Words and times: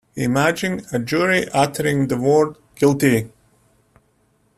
He 0.15 0.23
imagined 0.23 0.87
a 0.91 0.97
jury 0.97 1.47
uttering 1.49 2.07
the 2.07 2.17
word 2.17 2.57
"Guilty." 2.73 3.29